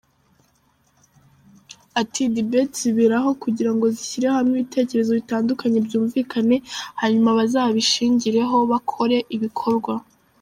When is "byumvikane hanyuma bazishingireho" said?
5.87-8.57